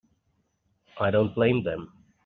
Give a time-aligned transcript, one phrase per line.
[0.99, 1.93] I don't blame them.